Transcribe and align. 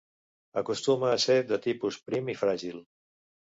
Acostuma 0.61 1.11
a 1.17 1.19
ser 1.25 1.37
de 1.53 1.61
tipus 1.67 2.01
prim 2.09 2.35
i 2.35 2.39
fràgil. 2.43 2.83